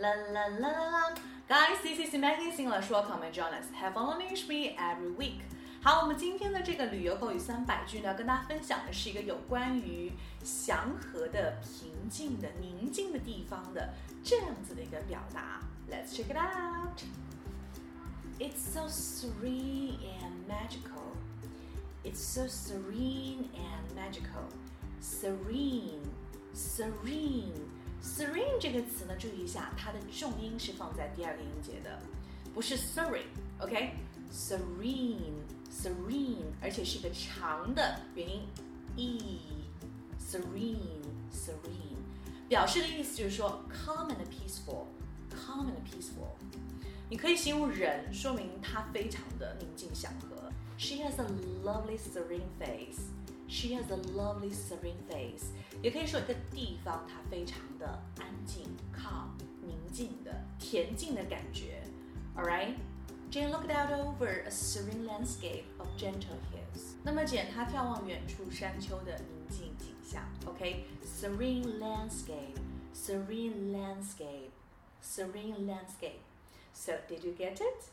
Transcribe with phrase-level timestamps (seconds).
[0.00, 1.14] La la la la la.
[1.48, 2.90] Guys, this is Maggie English.
[2.90, 3.66] Welcome and join us.
[3.74, 5.40] Have fun learning with me every week.
[5.82, 10.10] 好，我们今天的这个旅游口语三百句呢，跟大家分享的是一个有关于
[10.42, 13.94] 祥和的、平静的、宁静的地方的
[14.24, 15.60] 这样子的一个表达。
[15.88, 17.02] Let's check it out.
[18.38, 21.14] It's so serene and magical.
[22.04, 24.48] It's so serene and magical.
[25.00, 26.02] Serene,
[26.52, 27.54] serene,
[28.03, 31.99] Serene 这个词呢，注意一下，它的重音是放在第二个音节的，
[32.53, 35.17] 不是 serene，OK？Serene,
[35.71, 38.45] serene，而且是一个长的元音
[38.95, 39.39] e。
[40.19, 40.99] Serene,
[41.33, 41.97] serene，
[42.47, 44.85] 表示的意思就是说 calm and peaceful,
[45.29, 46.37] calm and peaceful。
[47.09, 50.49] 你可以形容人，说明他非常的宁静祥和。
[50.77, 51.25] She has a
[51.65, 53.01] lovely serene face.
[53.50, 55.52] She has a lovely serene face.
[55.82, 57.86] 也可以说一个地方它非常的
[58.18, 59.30] 安静、calm、
[59.62, 61.82] 宁静的、恬静的感觉。
[62.36, 62.74] All right.
[63.30, 66.94] Jane looked out over a serene landscape of gentle hills.
[67.02, 70.22] 那么简她眺望远处山丘的宁静景象。
[70.46, 72.56] OK，serene landscape,
[72.94, 74.50] serene landscape,
[75.02, 76.20] serene landscape.
[76.72, 77.90] So did you get it?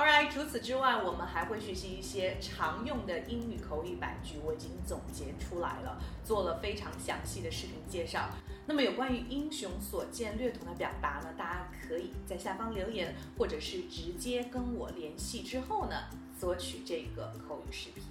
[0.00, 8.30] Alright，除此之外，我们还会学习一些常用的英语口语版句，我已经总结出来了，做了非常详细的视频介绍。
[8.64, 15.94] 那么有关于英雄所见略同的表达呢，大家可以在下方留言，或者是直接跟我联系之后呢，
[16.38, 18.02] 索取这个口语视频。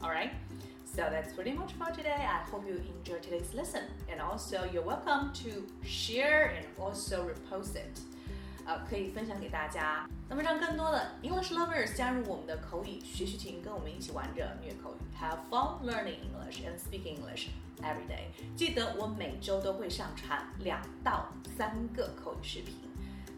[0.00, 0.30] Alright。
[0.86, 2.24] So that's pretty much for today.
[2.24, 3.82] I hope you enjoy today's lesson.
[4.08, 8.00] And also, you're welcome to share and also repost it.
[8.66, 10.08] 呃，可以分享给大家。
[10.28, 17.48] 那么让更多的 English lovers 加入我们的口语学习群，跟我们一起玩着虐口语，Have fun learning English and speaking English
[17.82, 18.28] every day。
[18.56, 22.74] 记得我每周都会上传两到三个口语视频，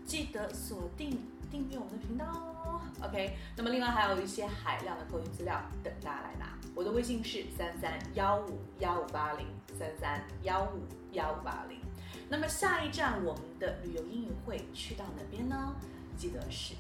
[0.05, 2.81] 记得锁定订阅我们的频道哦。
[3.03, 6.56] OK，那么另外还有一些海量的口语资料等大家来拿。
[6.75, 9.47] 我的微信是三三幺五幺五八零
[9.77, 11.79] 三三幺五幺五八零。
[12.28, 15.76] 那么下一站我们的旅游英语会去到哪边呢？
[16.16, 16.75] 记得是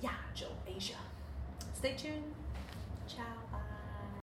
[0.00, 0.96] 亚洲 Asia。
[1.80, 3.22] Stay tuned，Ciao
[3.52, 3.67] bye